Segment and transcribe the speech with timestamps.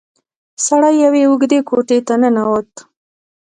[0.65, 2.71] سړی يوې اوږدې کوټې ته ننوت.